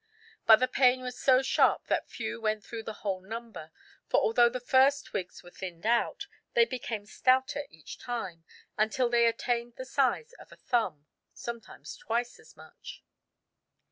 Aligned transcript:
But 0.47 0.55
the 0.55 0.67
pain 0.67 1.03
was 1.03 1.15
so 1.19 1.43
sharp 1.43 1.85
that 1.85 2.09
few 2.09 2.41
went 2.41 2.63
through 2.65 2.81
the 2.81 3.03
whole 3.05 3.21
number; 3.21 3.69
for 4.07 4.19
although 4.19 4.49
the 4.49 4.59
first 4.59 5.05
twigs 5.05 5.43
were 5.43 5.51
thinned 5.51 5.85
out, 5.85 6.25
they 6.55 6.65
became 6.65 7.05
stouter 7.05 7.65
each 7.69 7.99
time, 7.99 8.43
until 8.79 9.09
they 9.11 9.27
attained 9.27 9.75
the 9.77 9.85
size 9.85 10.33
of 10.39 10.51
a 10.51 10.55
thumb, 10.57 11.05
sometimes 11.35 11.95
twice 11.97 12.39
as 12.39 12.57
much." 12.57 13.03